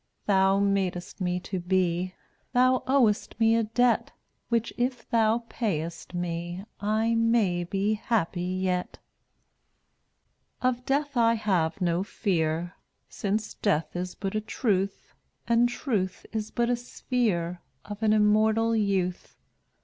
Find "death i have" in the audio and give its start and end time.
10.87-11.79